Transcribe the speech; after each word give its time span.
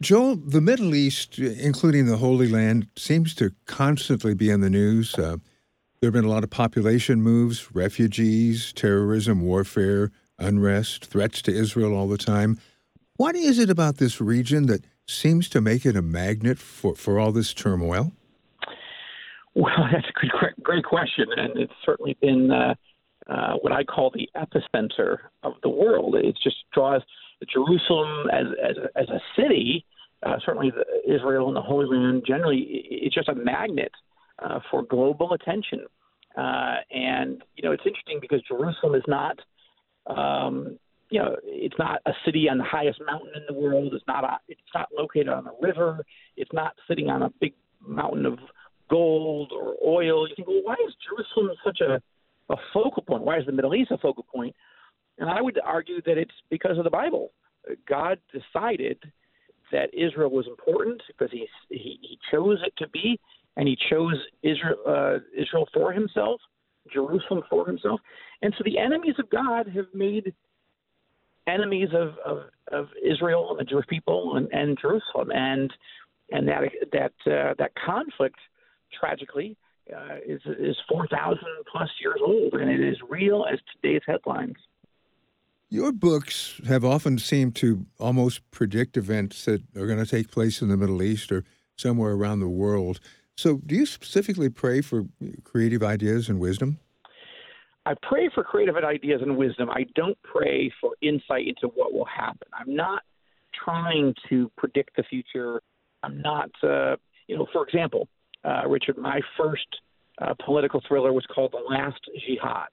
Joel, 0.00 0.36
the 0.36 0.60
Middle 0.60 0.94
East, 0.94 1.40
including 1.40 2.06
the 2.06 2.18
Holy 2.18 2.46
Land, 2.46 2.86
seems 2.96 3.34
to 3.34 3.52
constantly 3.66 4.32
be 4.32 4.48
in 4.48 4.60
the 4.60 4.70
news. 4.70 5.14
Uh, 5.16 5.38
there 6.00 6.06
have 6.08 6.12
been 6.12 6.24
a 6.24 6.30
lot 6.30 6.44
of 6.44 6.50
population 6.50 7.20
moves, 7.20 7.74
refugees, 7.74 8.72
terrorism, 8.72 9.40
warfare, 9.40 10.12
unrest, 10.38 11.06
threats 11.06 11.42
to 11.42 11.52
Israel 11.52 11.96
all 11.96 12.06
the 12.06 12.16
time. 12.16 12.60
What 13.16 13.34
is 13.34 13.58
it 13.58 13.70
about 13.70 13.96
this 13.96 14.20
region 14.20 14.66
that 14.66 14.84
seems 15.08 15.48
to 15.48 15.60
make 15.60 15.84
it 15.84 15.96
a 15.96 16.02
magnet 16.02 16.58
for, 16.58 16.94
for 16.94 17.18
all 17.18 17.32
this 17.32 17.52
turmoil? 17.52 18.12
Well, 19.56 19.74
that's 19.92 20.06
a 20.06 20.26
good, 20.26 20.54
great 20.62 20.84
question, 20.84 21.26
and 21.36 21.58
it's 21.58 21.72
certainly 21.84 22.16
been 22.20 22.52
uh, 22.52 22.74
uh, 23.26 23.54
what 23.62 23.72
I 23.72 23.82
call 23.82 24.12
the 24.14 24.28
epicenter 24.36 25.18
of 25.42 25.54
the 25.64 25.68
world. 25.68 26.14
It 26.14 26.36
just 26.40 26.58
draws 26.72 27.02
Jerusalem 27.46 28.28
as 28.32 28.46
as 28.62 28.76
a, 28.76 28.98
as 28.98 29.08
a 29.08 29.20
city, 29.40 29.84
uh, 30.24 30.36
certainly 30.44 30.70
the, 30.70 31.12
Israel 31.12 31.48
and 31.48 31.56
the 31.56 31.62
Holy 31.62 31.86
Land 31.86 32.24
generally, 32.26 32.66
it's 32.90 33.14
just 33.14 33.28
a 33.28 33.34
magnet 33.34 33.92
uh, 34.42 34.60
for 34.70 34.82
global 34.82 35.32
attention. 35.32 35.86
Uh, 36.36 36.76
and 36.90 37.42
you 37.56 37.62
know, 37.64 37.72
it's 37.72 37.84
interesting 37.86 38.18
because 38.20 38.42
Jerusalem 38.42 38.94
is 38.94 39.02
not, 39.06 39.38
um, 40.06 40.78
you 41.10 41.18
know, 41.18 41.36
it's 41.44 41.78
not 41.78 42.00
a 42.06 42.12
city 42.24 42.48
on 42.48 42.58
the 42.58 42.64
highest 42.64 43.00
mountain 43.04 43.32
in 43.34 43.42
the 43.48 43.58
world. 43.60 43.94
It's 43.94 44.04
not 44.06 44.24
a, 44.24 44.38
it's 44.48 44.60
not 44.74 44.88
located 44.96 45.28
on 45.28 45.46
a 45.46 45.52
river. 45.60 46.04
It's 46.36 46.52
not 46.52 46.74
sitting 46.86 47.08
on 47.08 47.22
a 47.22 47.30
big 47.40 47.54
mountain 47.86 48.26
of 48.26 48.38
gold 48.90 49.52
or 49.52 49.74
oil. 49.84 50.28
You 50.28 50.34
think, 50.36 50.48
well, 50.48 50.62
why 50.62 50.76
is 50.86 50.94
Jerusalem 51.08 51.56
such 51.64 51.80
a 51.80 52.00
a 52.50 52.56
focal 52.72 53.02
point? 53.02 53.22
Why 53.22 53.38
is 53.38 53.46
the 53.46 53.52
Middle 53.52 53.74
East 53.74 53.90
a 53.90 53.98
focal 53.98 54.24
point? 54.24 54.54
And 55.18 55.28
I 55.28 55.40
would 55.40 55.58
argue 55.64 56.00
that 56.02 56.18
it's 56.18 56.34
because 56.50 56.78
of 56.78 56.84
the 56.84 56.90
Bible. 56.90 57.32
God 57.88 58.18
decided 58.32 58.98
that 59.72 59.90
Israel 59.92 60.30
was 60.30 60.46
important 60.46 61.02
because 61.08 61.30
he 61.30 61.46
he, 61.68 61.98
he 62.00 62.18
chose 62.30 62.58
it 62.64 62.72
to 62.78 62.88
be, 62.88 63.20
and 63.56 63.68
he 63.68 63.76
chose 63.90 64.16
Israel 64.42 64.78
uh, 64.86 65.18
Israel 65.36 65.68
for 65.74 65.92
himself, 65.92 66.40
Jerusalem 66.92 67.42
for 67.50 67.66
himself, 67.66 68.00
and 68.42 68.54
so 68.56 68.62
the 68.64 68.78
enemies 68.78 69.16
of 69.18 69.28
God 69.30 69.68
have 69.74 69.86
made 69.92 70.32
enemies 71.46 71.88
of 71.92 72.14
of, 72.24 72.44
of 72.72 72.86
Israel 73.04 73.50
and 73.50 73.58
the 73.58 73.64
Jewish 73.64 73.86
people 73.86 74.36
and, 74.36 74.48
and 74.52 74.78
Jerusalem, 74.80 75.30
and 75.32 75.70
and 76.30 76.48
that 76.48 76.62
that 76.92 77.12
uh, 77.30 77.54
that 77.58 77.72
conflict 77.74 78.38
tragically 78.98 79.56
uh, 79.94 80.16
is 80.26 80.40
is 80.58 80.76
four 80.88 81.06
thousand 81.08 81.48
plus 81.70 81.90
years 82.00 82.20
old, 82.24 82.54
and 82.54 82.70
it 82.70 82.80
is 82.80 82.96
real 83.08 83.44
as 83.50 83.58
today's 83.74 84.02
headlines. 84.06 84.56
Your 85.70 85.92
books 85.92 86.60
have 86.66 86.82
often 86.82 87.18
seemed 87.18 87.54
to 87.56 87.84
almost 87.98 88.50
predict 88.50 88.96
events 88.96 89.44
that 89.44 89.62
are 89.76 89.86
going 89.86 90.02
to 90.02 90.06
take 90.06 90.30
place 90.30 90.62
in 90.62 90.68
the 90.68 90.78
Middle 90.78 91.02
East 91.02 91.30
or 91.30 91.44
somewhere 91.76 92.12
around 92.12 92.40
the 92.40 92.48
world. 92.48 93.00
So, 93.36 93.60
do 93.66 93.74
you 93.74 93.84
specifically 93.84 94.48
pray 94.48 94.80
for 94.80 95.04
creative 95.44 95.82
ideas 95.82 96.30
and 96.30 96.40
wisdom? 96.40 96.78
I 97.84 97.94
pray 98.02 98.30
for 98.34 98.42
creative 98.42 98.76
ideas 98.76 99.20
and 99.20 99.36
wisdom. 99.36 99.68
I 99.68 99.84
don't 99.94 100.16
pray 100.22 100.72
for 100.80 100.92
insight 101.02 101.46
into 101.48 101.68
what 101.74 101.92
will 101.92 102.06
happen. 102.06 102.48
I'm 102.52 102.74
not 102.74 103.02
trying 103.52 104.14
to 104.30 104.50
predict 104.56 104.96
the 104.96 105.02
future. 105.02 105.60
I'm 106.02 106.20
not, 106.22 106.50
uh, 106.62 106.96
you 107.26 107.36
know, 107.36 107.46
for 107.52 107.66
example, 107.66 108.08
uh, 108.42 108.62
Richard, 108.66 108.96
my 108.96 109.20
first 109.36 109.66
uh, 110.20 110.34
political 110.44 110.82
thriller 110.88 111.12
was 111.12 111.26
called 111.26 111.52
The 111.52 111.74
Last 111.74 112.00
Jihad. 112.26 112.68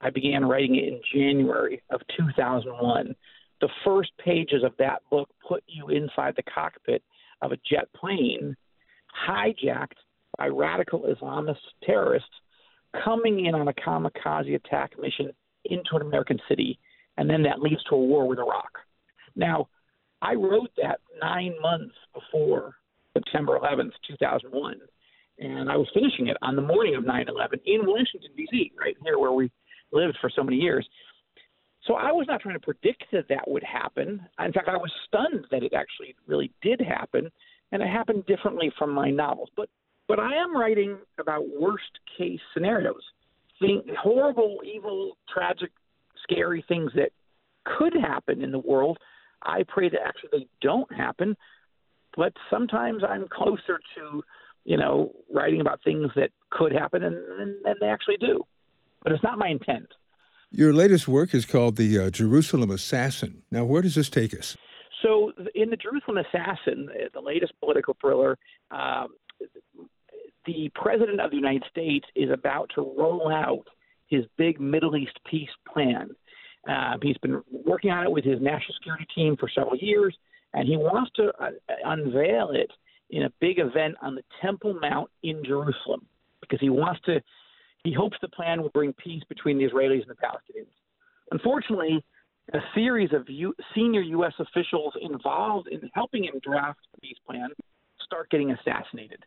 I 0.00 0.10
began 0.10 0.44
writing 0.44 0.76
it 0.76 0.88
in 0.88 1.00
January 1.12 1.82
of 1.90 2.00
2001. 2.16 3.14
The 3.60 3.68
first 3.84 4.10
pages 4.22 4.62
of 4.64 4.72
that 4.78 5.02
book 5.10 5.30
put 5.46 5.62
you 5.66 5.88
inside 5.88 6.34
the 6.36 6.42
cockpit 6.42 7.02
of 7.40 7.52
a 7.52 7.58
jet 7.68 7.88
plane 7.94 8.56
hijacked 9.28 9.98
by 10.36 10.48
radical 10.48 11.02
Islamist 11.02 11.56
terrorists 11.84 12.28
coming 13.04 13.46
in 13.46 13.54
on 13.54 13.68
a 13.68 13.72
kamikaze 13.72 14.54
attack 14.54 14.92
mission 15.00 15.30
into 15.64 15.96
an 15.96 16.02
American 16.02 16.38
city, 16.48 16.78
and 17.16 17.28
then 17.28 17.42
that 17.42 17.60
leads 17.60 17.82
to 17.84 17.94
a 17.94 17.98
war 17.98 18.26
with 18.28 18.38
Iraq. 18.38 18.78
Now, 19.36 19.68
I 20.20 20.34
wrote 20.34 20.70
that 20.76 21.00
nine 21.20 21.54
months 21.60 21.94
before 22.12 22.74
September 23.12 23.58
11th, 23.58 23.92
2001, 24.08 24.80
and 25.38 25.70
I 25.70 25.76
was 25.76 25.88
finishing 25.92 26.28
it 26.28 26.36
on 26.42 26.56
the 26.56 26.62
morning 26.62 26.94
of 26.94 27.04
9 27.04 27.26
11 27.28 27.60
in 27.66 27.80
Washington, 27.86 28.30
D.C., 28.36 28.72
right 28.78 28.96
here 29.02 29.18
where 29.18 29.32
we 29.32 29.50
lived 29.94 30.18
for 30.20 30.30
so 30.30 30.42
many 30.42 30.56
years. 30.56 30.86
So 31.86 31.94
I 31.94 32.12
was 32.12 32.26
not 32.26 32.40
trying 32.40 32.54
to 32.54 32.60
predict 32.60 33.04
that 33.12 33.28
that 33.28 33.46
would 33.46 33.62
happen. 33.62 34.26
In 34.42 34.52
fact, 34.52 34.68
I 34.68 34.76
was 34.76 34.90
stunned 35.06 35.46
that 35.50 35.62
it 35.62 35.74
actually 35.74 36.14
really 36.26 36.50
did 36.62 36.80
happen, 36.80 37.30
and 37.72 37.82
it 37.82 37.88
happened 37.88 38.24
differently 38.26 38.72
from 38.78 38.90
my 38.90 39.10
novels. 39.10 39.50
But 39.56 39.68
but 40.06 40.18
I 40.18 40.34
am 40.34 40.56
writing 40.56 40.98
about 41.18 41.44
worst 41.58 41.98
case 42.18 42.40
scenarios, 42.52 43.02
think, 43.58 43.86
horrible, 43.98 44.60
evil, 44.64 45.16
tragic, 45.32 45.70
scary 46.22 46.62
things 46.68 46.90
that 46.94 47.10
could 47.64 47.94
happen 47.94 48.42
in 48.42 48.52
the 48.52 48.58
world. 48.58 48.98
I 49.42 49.64
pray 49.66 49.88
that 49.88 50.00
actually 50.04 50.30
they 50.32 50.46
don't 50.60 50.92
happen, 50.94 51.36
but 52.16 52.32
sometimes 52.50 53.02
I'm 53.06 53.26
closer 53.28 53.78
to, 53.96 54.22
you 54.64 54.76
know, 54.76 55.12
writing 55.32 55.62
about 55.62 55.82
things 55.84 56.10
that 56.16 56.30
could 56.50 56.72
happen, 56.72 57.02
and, 57.02 57.16
and, 57.16 57.56
and 57.64 57.76
they 57.80 57.86
actually 57.86 58.18
do 58.18 58.44
but 59.04 59.12
it's 59.12 59.22
not 59.22 59.38
my 59.38 59.48
intent. 59.48 59.86
Your 60.50 60.72
latest 60.72 61.06
work 61.06 61.34
is 61.34 61.44
called 61.44 61.76
The 61.76 61.98
uh, 61.98 62.10
Jerusalem 62.10 62.70
Assassin. 62.70 63.42
Now, 63.50 63.64
where 63.64 63.82
does 63.82 63.94
this 63.94 64.08
take 64.08 64.36
us? 64.36 64.56
So, 65.02 65.32
in 65.54 65.70
The 65.70 65.76
Jerusalem 65.76 66.18
Assassin, 66.18 66.88
the 67.12 67.20
latest 67.20 67.52
political 67.60 67.96
thriller, 68.00 68.38
um, 68.70 69.08
the 70.46 70.70
President 70.74 71.20
of 71.20 71.30
the 71.30 71.36
United 71.36 71.64
States 71.70 72.06
is 72.14 72.30
about 72.30 72.70
to 72.74 72.82
roll 72.96 73.30
out 73.30 73.64
his 74.06 74.24
big 74.36 74.60
Middle 74.60 74.96
East 74.96 75.18
peace 75.30 75.50
plan. 75.72 76.10
Uh, 76.68 76.96
he's 77.02 77.18
been 77.18 77.42
working 77.50 77.90
on 77.90 78.04
it 78.04 78.10
with 78.10 78.24
his 78.24 78.40
national 78.40 78.74
security 78.78 79.06
team 79.14 79.36
for 79.36 79.50
several 79.54 79.76
years, 79.76 80.16
and 80.54 80.68
he 80.68 80.76
wants 80.76 81.10
to 81.16 81.32
uh, 81.40 81.50
unveil 81.84 82.50
it 82.52 82.70
in 83.10 83.24
a 83.24 83.30
big 83.40 83.58
event 83.58 83.96
on 84.02 84.14
the 84.14 84.22
Temple 84.40 84.78
Mount 84.80 85.10
in 85.22 85.42
Jerusalem 85.44 86.06
because 86.40 86.60
he 86.60 86.70
wants 86.70 87.00
to 87.06 87.20
he 87.84 87.92
hopes 87.92 88.16
the 88.20 88.28
plan 88.28 88.62
will 88.62 88.70
bring 88.70 88.92
peace 88.94 89.22
between 89.28 89.58
the 89.58 89.64
Israelis 89.64 90.02
and 90.02 90.10
the 90.10 90.14
Palestinians. 90.14 90.72
Unfortunately, 91.30 92.04
a 92.52 92.58
series 92.74 93.12
of 93.12 93.28
U- 93.28 93.54
senior 93.74 94.00
U.S. 94.00 94.32
officials 94.38 94.94
involved 95.00 95.68
in 95.68 95.80
helping 95.94 96.24
him 96.24 96.40
draft 96.42 96.80
the 96.94 97.00
peace 97.00 97.16
plan 97.26 97.50
start 98.02 98.30
getting 98.30 98.50
assassinated. 98.50 99.24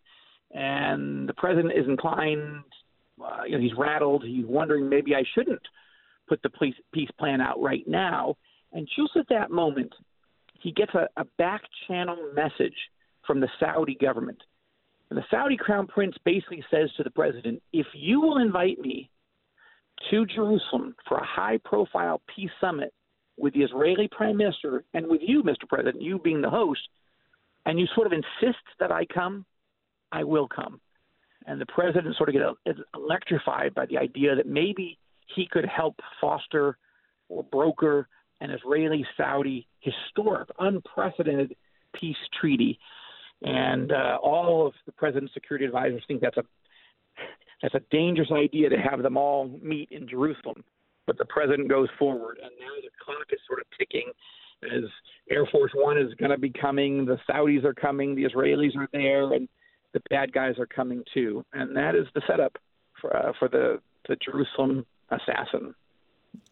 And 0.52 1.28
the 1.28 1.34
president 1.34 1.74
is 1.74 1.88
inclined, 1.88 2.64
uh, 3.24 3.44
you 3.46 3.54
know, 3.54 3.62
he's 3.62 3.78
rattled. 3.78 4.24
He's 4.24 4.46
wondering 4.46 4.90
maybe 4.90 5.16
I 5.16 5.24
shouldn't 5.34 5.62
put 6.28 6.42
the 6.42 6.50
peace, 6.50 6.76
peace 6.94 7.10
plan 7.20 7.42
out 7.42 7.62
right 7.62 7.88
now. 7.88 8.36
And 8.74 8.88
just 8.96 9.16
at 9.16 9.28
that 9.30 9.52
moment, 9.52 9.94
he 10.60 10.72
gets 10.72 10.94
a, 10.94 11.08
a 11.18 11.26
back 11.38 11.62
channel 11.88 12.18
message 12.36 12.76
from 13.26 13.40
the 13.40 13.50
Saudi 13.60 13.96
government 13.96 14.42
and 15.10 15.18
the 15.18 15.24
Saudi 15.32 15.58
crown 15.58 15.88
prince 15.88 16.16
basically 16.26 16.64
says 16.70 16.90
to 16.98 17.04
the 17.04 17.10
president, 17.10 17.62
if 17.72 17.88
you 17.94 18.20
will 18.22 18.38
invite 18.38 18.80
me 18.80 19.10
to 20.12 20.26
Jerusalem 20.26 20.96
for 21.08 21.18
a 21.18 21.26
high 21.26 21.58
profile 21.64 22.22
peace 22.36 22.52
summit 22.60 22.94
with 23.38 23.54
the 23.54 23.62
Israeli 23.62 24.10
prime 24.10 24.38
minister 24.38 24.84
and 24.94 25.08
with 25.08 25.22
you, 25.24 25.44
Mr. 25.44 25.68
President, 25.68 26.02
you 26.02 26.20
being 26.20 26.42
the 26.42 26.50
host, 26.50 26.82
and 27.66 27.80
you 27.80 27.88
sort 27.96 28.08
of 28.08 28.14
insist 28.14 28.64
that 28.80 28.92
I 28.92 29.06
come, 29.06 29.46
I 30.12 30.24
will 30.24 30.48
come. 30.48 30.80
And 31.46 31.62
the 31.62 31.66
president 31.66 32.16
sort 32.18 32.30
of 32.30 32.58
gets 32.66 32.80
electrified 32.94 33.74
by 33.74 33.86
the 33.86 33.98
idea 33.98 34.36
that 34.36 34.48
maybe 34.48 34.98
he 35.34 35.48
could 35.50 35.66
help 35.66 35.96
foster 36.20 36.78
or 37.30 37.44
broker 37.44 38.08
an 38.42 38.52
Israeli 38.52 39.06
Saudi 39.16 39.68
historic, 39.80 40.50
unprecedented 40.60 41.56
peace 41.94 42.18
treaty 42.40 42.80
and 43.44 43.92
uh, 43.92 44.18
all 44.22 44.68
of 44.68 44.74
the 44.86 44.92
president's 44.92 45.34
security 45.34 45.66
advisors 45.66 46.04
think 46.08 46.22
that's 46.22 46.38
a 46.38 46.44
that's 47.62 47.76
a 47.76 47.82
dangerous 47.90 48.30
idea 48.32 48.70
to 48.70 48.78
have 48.78 49.02
them 49.02 49.18
all 49.18 49.50
meet 49.64 49.90
in 49.92 50.08
Jerusalem. 50.08 50.64
But 51.08 51.18
the 51.18 51.26
president 51.26 51.70
goes 51.70 51.88
forward, 51.98 52.38
and 52.42 52.52
now 52.60 52.74
the 52.82 52.90
clock 53.04 53.26
is 53.32 53.40
sort 53.48 53.60
of 53.60 53.66
ticking 53.78 54.12
as 54.64 54.84
Air 55.30 55.46
Force 55.52 55.72
One 55.76 55.98
is 55.98 56.14
going 56.16 56.32
to 56.32 56.38
be 56.38 56.50
coming, 56.50 57.06
the 57.06 57.18
Saudis 57.30 57.64
are 57.64 57.74
coming, 57.74 58.16
the 58.16 58.24
Israelis 58.24 58.76
are 58.76 58.90
there, 58.92 59.34
and 59.34 59.48
the 59.94 60.02
bad 60.10 60.34
guys 60.34 60.56
are 60.60 60.66
coming 60.66 61.04
too. 61.14 61.44
And 61.54 61.76
that 61.76 61.96
is 61.96 62.06
the 62.14 62.22
setup 62.28 62.58
for 63.00 63.16
uh, 63.16 63.34
for 63.40 63.48
the 63.48 63.80
the 64.08 64.18
Jerusalem 64.24 64.86
assassin. 65.10 65.74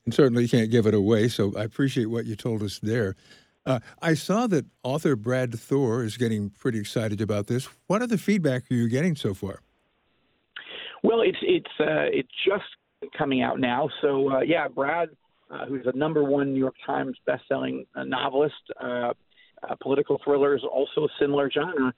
And 0.06 0.14
certainly 0.14 0.44
you 0.44 0.50
can't 0.50 0.72
give 0.72 0.88
it 0.88 0.94
away, 0.94 1.28
so 1.28 1.54
I 1.58 1.64
appreciate 1.64 2.06
what 2.06 2.26
you 2.26 2.36
told 2.36 2.64
us 2.64 2.80
there. 2.80 3.16
Uh, 3.65 3.79
I 4.01 4.13
saw 4.13 4.45
that 4.47 4.65
author 4.83 5.15
Brad 5.15 5.57
Thor 5.57 6.03
is 6.03 6.17
getting 6.17 6.51
pretty 6.51 6.79
excited 6.79 7.19
about 7.19 7.47
this. 7.47 7.67
What 7.88 8.01
other 8.01 8.17
feedback 8.17 8.63
are 8.69 8.75
you 8.75 8.88
getting 8.88 9.15
so 9.15 9.33
far? 9.33 9.62
Well, 11.03 11.21
it's 11.21 11.38
it's 11.41 11.69
uh, 11.79 12.09
it's 12.12 12.29
just 12.45 12.63
coming 13.17 13.41
out 13.41 13.59
now. 13.59 13.89
So 14.01 14.31
uh, 14.31 14.41
yeah, 14.41 14.67
Brad, 14.67 15.09
uh, 15.50 15.65
who's 15.65 15.85
a 15.85 15.97
number 15.97 16.23
one 16.23 16.53
New 16.53 16.59
York 16.59 16.75
Times 16.85 17.17
best-selling 17.25 17.85
uh, 17.95 18.03
novelist, 18.03 18.56
uh, 18.79 19.13
political 19.81 20.19
thrillers, 20.23 20.63
also 20.63 21.06
a 21.06 21.09
similar 21.19 21.50
genre. 21.50 21.94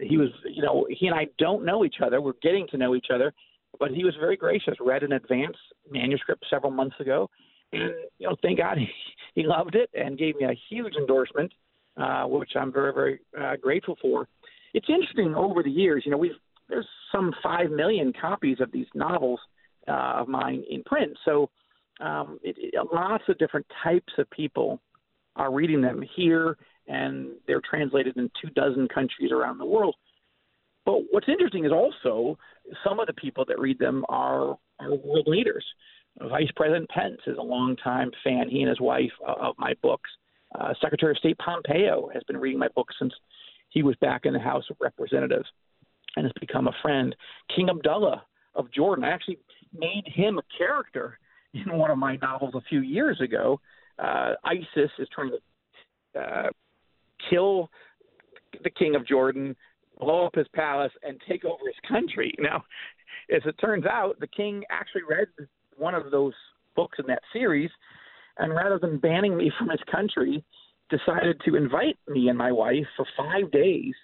He 0.00 0.16
was, 0.16 0.28
you 0.44 0.62
know, 0.62 0.86
he 0.88 1.06
and 1.06 1.14
I 1.14 1.26
don't 1.38 1.64
know 1.64 1.84
each 1.84 1.96
other. 2.04 2.20
We're 2.20 2.32
getting 2.42 2.66
to 2.68 2.78
know 2.78 2.94
each 2.94 3.08
other, 3.12 3.32
but 3.78 3.90
he 3.90 4.04
was 4.04 4.14
very 4.18 4.36
gracious. 4.36 4.74
Read 4.80 5.02
an 5.02 5.12
advance 5.12 5.56
manuscript 5.90 6.44
several 6.48 6.72
months 6.72 6.96
ago, 7.00 7.28
and 7.72 7.92
you 8.18 8.28
know, 8.28 8.36
thank 8.42 8.58
God 8.58 8.78
he, 8.78 8.88
he 9.34 9.42
loved 9.44 9.74
it 9.74 9.90
and 9.94 10.18
gave 10.18 10.36
me 10.36 10.44
a 10.44 10.58
huge 10.68 10.94
endorsement, 10.96 11.52
uh, 11.96 12.24
which 12.24 12.50
I'm 12.56 12.72
very, 12.72 12.92
very 12.92 13.20
uh, 13.38 13.56
grateful 13.56 13.96
for. 14.00 14.28
It's 14.74 14.88
interesting 14.88 15.34
over 15.34 15.62
the 15.62 15.70
years. 15.70 16.02
You 16.04 16.12
know, 16.12 16.18
we've 16.18 16.32
there's 16.68 16.86
some 17.10 17.32
five 17.42 17.70
million 17.70 18.12
copies 18.12 18.58
of 18.60 18.70
these 18.70 18.86
novels 18.94 19.40
uh, 19.88 20.20
of 20.20 20.28
mine 20.28 20.62
in 20.70 20.84
print, 20.84 21.16
so 21.24 21.50
um, 22.00 22.38
it, 22.42 22.54
it, 22.58 22.74
lots 22.92 23.24
of 23.28 23.38
different 23.38 23.66
types 23.82 24.12
of 24.18 24.30
people 24.30 24.80
are 25.36 25.52
reading 25.52 25.80
them 25.80 26.02
here, 26.16 26.56
and 26.86 27.30
they're 27.46 27.62
translated 27.68 28.16
in 28.16 28.30
two 28.40 28.50
dozen 28.50 28.88
countries 28.88 29.32
around 29.32 29.58
the 29.58 29.66
world. 29.66 29.96
But 30.86 31.02
what's 31.10 31.28
interesting 31.28 31.64
is 31.64 31.72
also 31.72 32.38
some 32.84 33.00
of 33.00 33.06
the 33.06 33.12
people 33.12 33.44
that 33.48 33.58
read 33.58 33.78
them 33.78 34.04
are, 34.08 34.56
are 34.78 34.94
world 34.94 35.26
leaders. 35.26 35.64
Vice 36.18 36.50
President 36.56 36.88
Pence 36.90 37.20
is 37.26 37.38
a 37.38 37.42
longtime 37.42 38.10
fan, 38.22 38.48
he 38.48 38.60
and 38.60 38.68
his 38.68 38.80
wife, 38.80 39.12
uh, 39.26 39.34
of 39.40 39.54
my 39.58 39.74
books. 39.82 40.10
Uh, 40.58 40.74
Secretary 40.80 41.12
of 41.12 41.18
State 41.18 41.38
Pompeo 41.38 42.10
has 42.12 42.22
been 42.24 42.36
reading 42.36 42.58
my 42.58 42.68
books 42.74 42.94
since 42.98 43.12
he 43.68 43.82
was 43.82 43.94
back 43.96 44.26
in 44.26 44.32
the 44.32 44.38
House 44.38 44.64
of 44.70 44.76
Representatives 44.80 45.46
and 46.16 46.24
has 46.24 46.32
become 46.40 46.66
a 46.66 46.74
friend. 46.82 47.14
King 47.54 47.68
Abdullah 47.70 48.22
of 48.54 48.70
Jordan, 48.72 49.04
I 49.04 49.10
actually 49.10 49.38
made 49.72 50.04
him 50.06 50.38
a 50.38 50.58
character 50.58 51.18
in 51.54 51.76
one 51.76 51.90
of 51.90 51.98
my 51.98 52.16
novels 52.16 52.54
a 52.54 52.60
few 52.62 52.80
years 52.80 53.20
ago. 53.20 53.60
Uh, 53.98 54.34
ISIS 54.44 54.90
is 54.98 55.08
trying 55.14 55.30
to 55.30 56.20
uh, 56.20 56.50
kill 57.28 57.70
the 58.64 58.70
king 58.70 58.96
of 58.96 59.06
Jordan, 59.06 59.54
blow 59.98 60.26
up 60.26 60.34
his 60.34 60.48
palace, 60.54 60.92
and 61.02 61.20
take 61.28 61.44
over 61.44 61.62
his 61.66 61.88
country. 61.88 62.34
Now, 62.40 62.64
as 63.34 63.42
it 63.44 63.54
turns 63.60 63.84
out, 63.86 64.18
the 64.18 64.26
king 64.26 64.64
actually 64.70 65.02
read 65.08 65.28
one 65.80 65.94
of 65.94 66.10
those 66.10 66.34
books 66.76 66.98
in 66.98 67.06
that 67.08 67.22
series, 67.32 67.70
and 68.38 68.54
rather 68.54 68.78
than 68.78 68.98
banning 68.98 69.36
me 69.36 69.50
from 69.58 69.68
his 69.70 69.80
country, 69.90 70.44
decided 70.90 71.40
to 71.44 71.56
invite 71.56 71.98
me 72.08 72.28
and 72.28 72.38
my 72.38 72.52
wife 72.52 72.86
for 72.96 73.06
five 73.16 73.50
days 73.50 73.94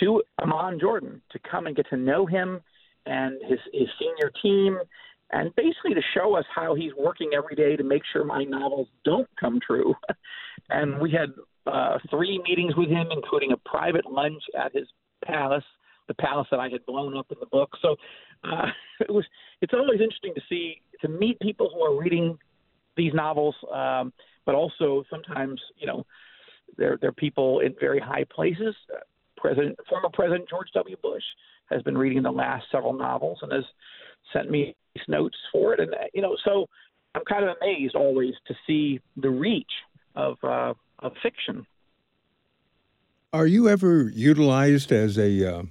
to 0.00 0.22
Amman, 0.40 0.78
Jordan, 0.80 1.20
to 1.32 1.38
come 1.50 1.66
and 1.66 1.76
get 1.76 1.86
to 1.90 1.96
know 1.96 2.26
him 2.26 2.60
and 3.06 3.38
his 3.48 3.58
his 3.72 3.88
senior 3.98 4.30
team 4.42 4.78
and 5.32 5.54
basically 5.54 5.94
to 5.94 6.02
show 6.14 6.34
us 6.36 6.44
how 6.54 6.74
he's 6.74 6.92
working 6.98 7.30
every 7.36 7.54
day 7.54 7.76
to 7.76 7.84
make 7.84 8.02
sure 8.12 8.24
my 8.24 8.44
novels 8.44 8.88
don't 9.04 9.28
come 9.38 9.60
true. 9.64 9.94
and 10.70 10.98
we 11.00 11.10
had 11.10 11.30
uh, 11.66 11.98
three 12.10 12.40
meetings 12.46 12.74
with 12.76 12.88
him, 12.88 13.08
including 13.10 13.52
a 13.52 13.56
private 13.68 14.10
lunch 14.10 14.42
at 14.58 14.74
his 14.74 14.88
palace, 15.24 15.64
the 16.08 16.14
palace 16.14 16.48
that 16.50 16.58
I 16.58 16.68
had 16.68 16.84
blown 16.86 17.16
up 17.16 17.26
in 17.30 17.36
the 17.38 17.46
book. 17.46 17.70
So 17.80 17.96
uh, 18.44 18.66
it 19.00 19.12
was. 19.12 19.24
It's 19.60 19.74
always 19.74 20.00
interesting 20.00 20.34
to 20.34 20.40
see 20.48 20.80
to 21.00 21.08
meet 21.08 21.38
people 21.40 21.70
who 21.72 21.82
are 21.82 22.00
reading 22.00 22.38
these 22.96 23.12
novels, 23.14 23.54
um, 23.72 24.12
but 24.46 24.54
also 24.54 25.04
sometimes 25.10 25.60
you 25.76 25.86
know 25.86 26.04
they're 26.76 26.98
they're 27.00 27.12
people 27.12 27.60
in 27.60 27.74
very 27.80 28.00
high 28.00 28.24
places. 28.34 28.74
Uh, 28.92 29.00
President, 29.36 29.78
former 29.88 30.10
President 30.12 30.48
George 30.48 30.68
W. 30.74 30.96
Bush 31.02 31.22
has 31.70 31.82
been 31.82 31.96
reading 31.96 32.22
the 32.22 32.30
last 32.30 32.66
several 32.70 32.92
novels 32.92 33.38
and 33.40 33.50
has 33.52 33.64
sent 34.34 34.50
me 34.50 34.76
notes 35.08 35.36
for 35.52 35.72
it, 35.72 35.80
and 35.80 35.94
you 36.12 36.20
know, 36.22 36.36
so 36.44 36.66
I'm 37.14 37.24
kind 37.24 37.44
of 37.44 37.56
amazed 37.60 37.94
always 37.94 38.34
to 38.46 38.54
see 38.66 39.00
the 39.16 39.30
reach 39.30 39.70
of 40.14 40.36
uh, 40.42 40.74
of 41.00 41.12
fiction. 41.22 41.66
Are 43.32 43.46
you 43.46 43.68
ever 43.68 44.10
utilized 44.12 44.90
as 44.90 45.16
a 45.16 45.58
uh, 45.58 45.62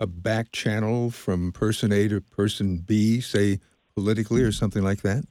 a 0.00 0.06
back 0.06 0.52
channel 0.52 1.10
from 1.10 1.52
person 1.52 1.92
A 1.92 2.08
to 2.08 2.20
person 2.20 2.78
B, 2.78 3.20
say 3.20 3.60
politically 3.94 4.42
or 4.42 4.52
something 4.52 4.82
like 4.82 5.02
that? 5.02 5.24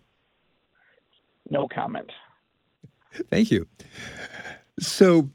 No 1.50 1.68
comment. 1.68 2.12
Thank 3.30 3.52
you. 3.52 3.68
So, 4.80 5.30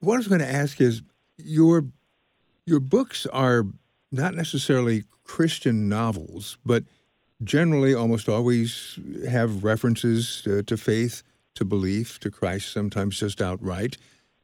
what 0.00 0.14
I 0.14 0.16
was 0.18 0.28
going 0.28 0.40
to 0.40 0.50
ask 0.50 0.80
is 0.80 1.02
your 1.36 1.84
your 2.66 2.80
books 2.80 3.26
are 3.26 3.64
not 4.10 4.34
necessarily 4.34 5.04
Christian 5.24 5.88
novels, 5.88 6.58
but 6.64 6.84
generally 7.44 7.94
almost 7.94 8.28
always 8.28 8.98
have 9.28 9.64
references 9.64 10.42
to, 10.42 10.62
to 10.64 10.76
faith, 10.76 11.22
to 11.54 11.64
belief, 11.64 12.18
to 12.20 12.30
Christ, 12.30 12.72
sometimes 12.72 13.20
just 13.20 13.40
outright. 13.40 13.96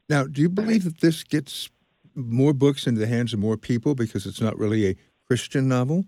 Now, 0.09 0.25
do 0.25 0.41
you 0.41 0.49
believe 0.49 0.83
that 0.83 1.01
this 1.01 1.23
gets 1.23 1.69
more 2.15 2.53
books 2.53 2.87
into 2.87 2.99
the 2.99 3.07
hands 3.07 3.33
of 3.33 3.39
more 3.39 3.57
people 3.57 3.95
because 3.95 4.25
it's 4.25 4.41
not 4.41 4.57
really 4.57 4.87
a 4.87 4.95
Christian 5.27 5.67
novel? 5.67 6.05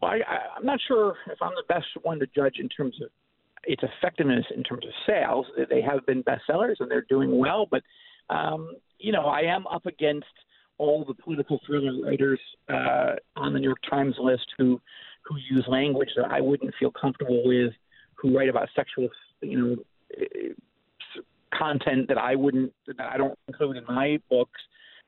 Well, 0.00 0.12
I, 0.12 0.58
am 0.58 0.66
not 0.66 0.80
sure 0.86 1.16
if 1.30 1.38
I'm 1.40 1.52
the 1.54 1.64
best 1.72 1.86
one 2.02 2.18
to 2.18 2.26
judge 2.34 2.56
in 2.58 2.68
terms 2.68 2.96
of 3.02 3.08
its 3.64 3.82
effectiveness 3.82 4.44
in 4.54 4.62
terms 4.62 4.84
of 4.84 4.92
sales. 5.06 5.46
They 5.70 5.80
have 5.80 6.04
been 6.06 6.22
bestsellers 6.22 6.76
and 6.80 6.90
they're 6.90 7.06
doing 7.08 7.38
well, 7.38 7.66
but 7.70 7.82
um, 8.30 8.74
you 8.98 9.12
know, 9.12 9.26
I 9.26 9.40
am 9.40 9.66
up 9.66 9.86
against 9.86 10.26
all 10.78 11.04
the 11.04 11.14
political 11.14 11.60
thriller 11.66 12.04
writers 12.04 12.40
uh, 12.68 13.14
on 13.36 13.52
the 13.52 13.60
New 13.60 13.68
York 13.68 13.82
Times 13.88 14.16
list 14.18 14.46
who 14.58 14.80
who 15.24 15.36
use 15.50 15.64
language 15.68 16.10
that 16.16 16.30
I 16.30 16.40
wouldn't 16.42 16.74
feel 16.78 16.90
comfortable 16.90 17.42
with, 17.46 17.72
who 18.14 18.36
write 18.36 18.50
about 18.50 18.68
sexual, 18.76 19.08
you 19.40 19.58
know, 19.58 19.76
content 21.56 22.08
that 22.08 22.18
I 22.18 22.34
wouldn't 22.34 22.72
that 22.86 23.00
I 23.00 23.16
don't 23.16 23.38
include 23.48 23.76
in 23.76 23.84
my 23.84 24.18
books. 24.30 24.60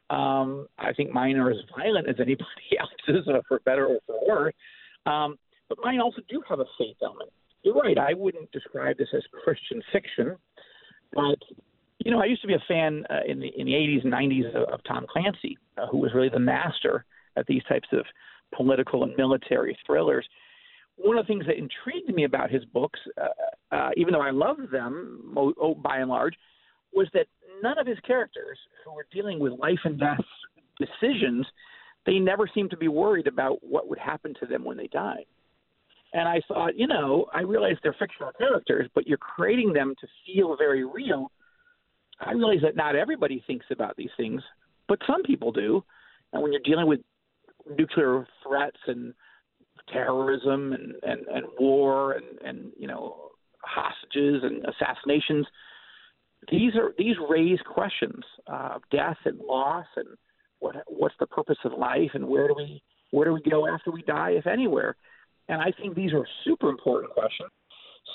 Um, 0.08 0.68
I 0.78 0.92
think 0.92 1.12
mine 1.12 1.36
are 1.36 1.50
as 1.50 1.56
violent 1.76 2.08
as 2.08 2.16
anybody 2.18 2.46
else's, 2.80 3.26
uh, 3.28 3.40
for 3.48 3.60
better 3.60 3.86
or 3.86 3.98
for 4.06 4.26
worse. 4.26 4.54
Um, 5.04 5.36
but 5.68 5.78
mine 5.82 6.00
also 6.00 6.22
do 6.28 6.42
have 6.48 6.60
a 6.60 6.64
faith 6.78 6.96
element. 7.02 7.30
You're 7.62 7.74
right. 7.74 7.98
I 7.98 8.14
wouldn't 8.14 8.50
describe 8.52 8.98
this 8.98 9.08
as 9.16 9.22
Christian 9.42 9.82
fiction, 9.92 10.36
but 11.12 11.38
you 12.04 12.12
know, 12.12 12.20
I 12.20 12.26
used 12.26 12.42
to 12.42 12.46
be 12.46 12.54
a 12.54 12.62
fan 12.68 13.04
uh, 13.10 13.20
in 13.26 13.40
the 13.40 13.48
in 13.56 13.66
the 13.66 13.72
80s 13.72 14.04
and 14.04 14.12
90s 14.12 14.54
of, 14.54 14.68
of 14.74 14.80
Tom 14.86 15.06
Clancy, 15.10 15.58
uh, 15.76 15.86
who 15.88 15.98
was 15.98 16.12
really 16.14 16.28
the 16.28 16.38
master 16.38 17.04
at 17.36 17.46
these 17.46 17.62
types 17.68 17.88
of 17.92 18.04
political 18.54 19.02
and 19.02 19.14
military 19.16 19.76
thrillers. 19.84 20.26
One 20.96 21.18
of 21.18 21.26
the 21.26 21.32
things 21.32 21.46
that 21.46 21.58
intrigued 21.58 22.14
me 22.14 22.24
about 22.24 22.50
his 22.50 22.64
books, 22.64 22.98
uh, 23.20 23.74
uh, 23.74 23.90
even 23.96 24.12
though 24.12 24.22
I 24.22 24.30
loved 24.30 24.70
them 24.70 25.34
oh, 25.36 25.74
by 25.74 25.98
and 25.98 26.08
large, 26.08 26.34
was 26.92 27.06
that 27.14 27.26
none 27.62 27.78
of 27.78 27.86
his 27.86 27.98
characters 28.06 28.58
who 28.84 28.94
were 28.94 29.06
dealing 29.12 29.38
with 29.38 29.52
life 29.58 29.78
and 29.84 29.98
death 29.98 30.24
decisions, 30.78 31.46
they 32.06 32.18
never 32.18 32.48
seemed 32.54 32.70
to 32.70 32.76
be 32.76 32.88
worried 32.88 33.26
about 33.26 33.58
what 33.62 33.88
would 33.88 33.98
happen 33.98 34.34
to 34.40 34.46
them 34.46 34.64
when 34.64 34.76
they 34.76 34.86
died. 34.88 35.26
And 36.12 36.26
I 36.26 36.40
thought, 36.48 36.78
you 36.78 36.86
know, 36.86 37.26
I 37.34 37.42
realize 37.42 37.76
they're 37.82 37.96
fictional 37.98 38.32
characters, 38.38 38.88
but 38.94 39.06
you're 39.06 39.18
creating 39.18 39.72
them 39.72 39.94
to 40.00 40.06
feel 40.24 40.56
very 40.56 40.84
real 40.84 41.30
I 42.20 42.32
realize 42.32 42.60
that 42.62 42.76
not 42.76 42.96
everybody 42.96 43.42
thinks 43.46 43.66
about 43.70 43.96
these 43.96 44.10
things, 44.16 44.42
but 44.88 44.98
some 45.06 45.22
people 45.22 45.52
do. 45.52 45.84
And 46.32 46.42
when 46.42 46.52
you're 46.52 46.62
dealing 46.64 46.86
with 46.86 47.00
nuclear 47.78 48.26
threats 48.42 48.78
and 48.86 49.12
terrorism 49.92 50.72
and, 50.72 50.94
and, 51.02 51.26
and 51.28 51.46
war 51.58 52.12
and, 52.12 52.24
and 52.44 52.72
you 52.78 52.86
know 52.86 53.30
hostages 53.62 54.42
and 54.42 54.64
assassinations, 54.66 55.46
these 56.50 56.74
are 56.76 56.92
these 56.98 57.16
raise 57.28 57.58
questions 57.72 58.24
of 58.46 58.82
death 58.90 59.18
and 59.24 59.38
loss 59.38 59.86
and 59.96 60.06
what 60.58 60.76
what's 60.86 61.14
the 61.20 61.26
purpose 61.26 61.58
of 61.64 61.72
life 61.78 62.10
and 62.14 62.26
where 62.26 62.48
do 62.48 62.54
we 62.56 62.82
where 63.10 63.26
do 63.26 63.34
we 63.34 63.50
go 63.50 63.66
after 63.66 63.90
we 63.90 64.02
die, 64.02 64.30
if 64.30 64.46
anywhere? 64.46 64.96
And 65.48 65.60
I 65.60 65.72
think 65.80 65.94
these 65.94 66.12
are 66.12 66.26
super 66.44 66.68
important 66.68 67.12
questions. 67.12 67.50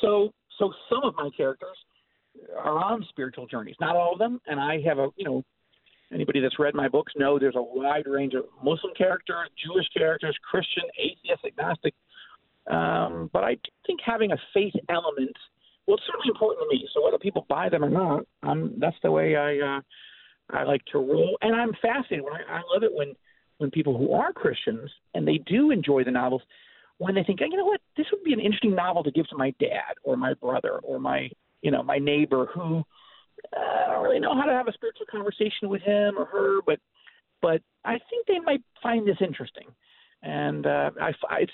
So 0.01 0.31
so 0.59 0.73
some 0.89 1.03
of 1.03 1.15
my 1.15 1.29
characters 1.35 1.77
are 2.57 2.77
on 2.77 3.05
spiritual 3.09 3.47
journeys. 3.47 3.75
Not 3.79 3.95
all 3.95 4.13
of 4.13 4.19
them, 4.19 4.39
and 4.47 4.59
I 4.59 4.81
have 4.81 4.97
a 4.97 5.09
you 5.15 5.25
know 5.25 5.43
anybody 6.13 6.39
that's 6.39 6.59
read 6.59 6.75
my 6.75 6.87
books 6.87 7.13
know 7.15 7.39
there's 7.39 7.55
a 7.55 7.61
wide 7.61 8.07
range 8.07 8.33
of 8.33 8.45
Muslim 8.63 8.93
characters, 8.97 9.49
Jewish 9.63 9.87
characters, 9.95 10.37
Christian, 10.49 10.83
atheist, 10.97 11.45
agnostic. 11.45 11.93
Um, 12.69 13.29
but 13.33 13.43
I 13.43 13.57
think 13.87 13.99
having 14.05 14.31
a 14.31 14.37
faith 14.53 14.73
element, 14.89 15.35
well, 15.87 15.97
it's 15.97 16.05
certainly 16.05 16.29
important 16.29 16.61
to 16.61 16.75
me. 16.75 16.87
So 16.93 17.03
whether 17.03 17.17
people 17.17 17.45
buy 17.49 17.69
them 17.69 17.83
or 17.83 17.89
not, 17.89 18.23
I'm, 18.43 18.79
that's 18.79 18.95
the 19.03 19.11
way 19.11 19.35
I 19.35 19.77
uh, 19.77 19.81
I 20.51 20.63
like 20.63 20.83
to 20.91 20.99
roll. 20.99 21.37
And 21.41 21.55
I'm 21.55 21.71
fascinated. 21.81 22.25
I, 22.25 22.57
I 22.57 22.61
love 22.73 22.83
it 22.83 22.91
when 22.93 23.13
when 23.57 23.71
people 23.71 23.97
who 23.97 24.13
are 24.13 24.33
Christians 24.33 24.89
and 25.13 25.27
they 25.27 25.37
do 25.37 25.71
enjoy 25.71 26.03
the 26.03 26.11
novels, 26.11 26.41
when 26.97 27.13
they 27.15 27.23
think, 27.23 27.41
you 27.41 27.57
know 27.57 27.65
what, 27.65 27.81
this 27.95 28.07
would 28.11 28.23
be 28.23 28.33
an 28.33 28.39
interesting 28.39 28.75
novel 28.75 29.03
to 29.03 29.11
give 29.11 29.27
to 29.29 29.37
my 29.37 29.53
dad 29.59 29.93
or 30.03 30.17
my 30.17 30.33
brother 30.35 30.79
or 30.83 30.99
my 30.99 31.29
you 31.61 31.71
know, 31.71 31.83
my 31.83 31.97
neighbor 31.97 32.47
who 32.53 32.83
uh, 33.55 33.59
I 33.59 33.93
don't 33.93 34.03
really 34.03 34.19
know 34.19 34.35
how 34.35 34.43
to 34.43 34.53
have 34.53 34.67
a 34.67 34.73
spiritual 34.73 35.05
conversation 35.11 35.69
with 35.69 35.81
him 35.81 36.17
or 36.17 36.25
her, 36.25 36.59
but 36.65 36.79
but 37.41 37.61
I 37.83 37.97
think 38.09 38.27
they 38.27 38.39
might 38.39 38.61
find 38.83 39.07
this 39.07 39.17
interesting, 39.19 39.67
and 40.21 40.67
uh, 40.67 40.91
I, 41.01 41.11
I, 41.27 41.45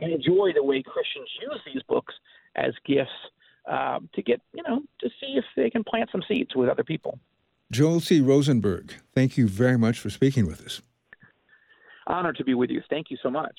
I 0.00 0.04
enjoy 0.04 0.50
the 0.54 0.62
way 0.62 0.82
Christians 0.82 1.28
use 1.40 1.60
these 1.64 1.82
books 1.88 2.14
as 2.54 2.72
gifts 2.86 3.10
um, 3.66 4.08
to 4.14 4.22
get, 4.22 4.40
you 4.52 4.62
know, 4.62 4.82
to 5.00 5.08
see 5.20 5.38
if 5.38 5.44
they 5.56 5.70
can 5.70 5.84
plant 5.84 6.10
some 6.12 6.22
seeds 6.28 6.54
with 6.54 6.68
other 6.68 6.84
people. 6.84 7.18
Joel 7.70 8.00
C. 8.00 8.20
Rosenberg, 8.20 8.94
thank 9.14 9.38
you 9.38 9.48
very 9.48 9.78
much 9.78 9.98
for 9.98 10.10
speaking 10.10 10.46
with 10.46 10.64
us. 10.64 10.82
Honored 12.06 12.36
to 12.36 12.44
be 12.44 12.54
with 12.54 12.70
you. 12.70 12.82
Thank 12.90 13.10
you 13.10 13.16
so 13.22 13.30
much. 13.30 13.58